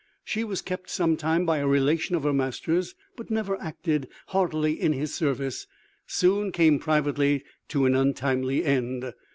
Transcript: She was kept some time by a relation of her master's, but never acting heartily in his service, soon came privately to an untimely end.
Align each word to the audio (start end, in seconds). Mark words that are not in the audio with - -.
She 0.23 0.43
was 0.43 0.63
kept 0.63 0.89
some 0.89 1.15
time 1.15 1.45
by 1.45 1.59
a 1.59 1.67
relation 1.67 2.15
of 2.15 2.23
her 2.23 2.33
master's, 2.33 2.95
but 3.15 3.29
never 3.29 3.61
acting 3.61 4.07
heartily 4.29 4.73
in 4.73 4.93
his 4.93 5.13
service, 5.13 5.67
soon 6.07 6.51
came 6.51 6.79
privately 6.79 7.43
to 7.67 7.85
an 7.85 7.93
untimely 7.93 8.65
end. 8.65 9.13